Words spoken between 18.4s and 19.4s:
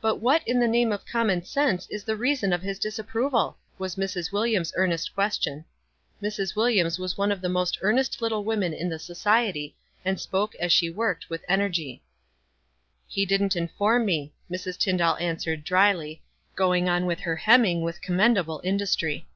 industry.